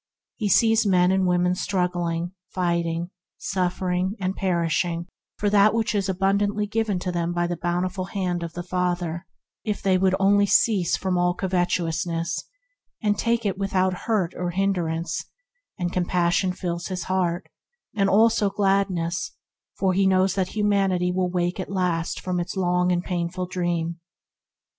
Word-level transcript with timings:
He 0.37 0.49
sees 0.49 0.83
men 0.83 1.11
and 1.11 1.27
women 1.27 1.53
struggling, 1.53 2.31
fighting, 2.55 3.11
suffering, 3.37 4.15
and 4.19 4.35
perishing 4.35 5.05
for 5.37 5.47
what 5.47 5.93
is 5.93 6.09
abundantly 6.09 6.65
given 6.65 6.97
them 6.97 7.31
by 7.33 7.45
the 7.45 7.55
bountiful 7.55 8.05
hand 8.05 8.41
of 8.41 8.53
the 8.53 8.63
Father, 8.63 9.27
if 9.63 9.79
they 9.79 9.99
would 9.99 10.15
only 10.19 10.47
cease 10.47 10.97
from 10.97 11.19
all 11.19 11.35
covetousness 11.35 12.45
and 13.03 13.15
take 13.19 13.45
it 13.45 13.59
without 13.59 13.93
hurt 14.09 14.33
or 14.35 14.49
hindrance; 14.49 15.23
and 15.77 15.93
compassion 15.93 16.51
fills 16.51 16.87
his 16.87 17.03
heart, 17.03 17.47
and 17.95 18.09
also 18.09 18.49
gladness, 18.49 19.33
for 19.77 19.93
he 19.93 20.07
knows 20.07 20.33
that 20.33 20.47
human 20.55 20.91
ity 20.93 21.11
will 21.11 21.29
wake 21.29 21.59
at 21.59 21.69
last 21.69 22.19
from 22.19 22.39
its 22.39 22.55
long 22.55 22.91
and 22.91 23.03
painful 23.03 23.45
dream. 23.45 23.99